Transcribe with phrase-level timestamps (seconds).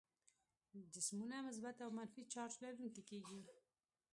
[0.93, 3.41] جسمونه مثبت او منفي چارج لرونکي کیږي.